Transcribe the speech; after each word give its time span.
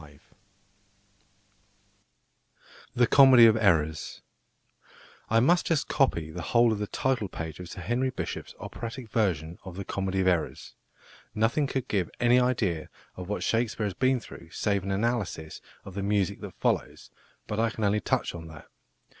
THE 2.95 3.05
COMEDY 3.05 3.45
OF 3.45 3.55
ERRORS 3.55 4.23
I 5.29 5.39
must 5.39 5.67
just 5.67 5.87
copy 5.87 6.31
the 6.31 6.41
whole 6.41 6.71
of 6.71 6.79
the 6.79 6.87
title 6.87 7.27
page 7.27 7.59
of 7.59 7.69
+Sir 7.69 7.81
Henry 7.81 8.09
Bishop's+ 8.09 8.55
operatic 8.59 9.09
version 9.11 9.59
of 9.63 9.75
The 9.75 9.85
Comedy 9.85 10.19
of 10.19 10.27
Errors. 10.27 10.73
Nothing 11.35 11.67
could 11.67 11.87
give 11.87 12.09
any 12.19 12.39
idea 12.39 12.89
of 13.15 13.29
what 13.29 13.43
Shakespeare 13.43 13.85
has 13.85 13.93
been 13.93 14.19
through 14.19 14.49
save 14.49 14.81
an 14.81 14.89
analysis 14.89 15.61
of 15.85 15.93
the 15.93 16.01
music 16.01 16.41
that 16.41 16.55
follows, 16.55 17.11
but 17.45 17.59
I 17.59 17.69
can 17.69 17.83
only 17.83 17.99
touch 18.01 18.33
on 18.33 18.47
that. 18.47 18.65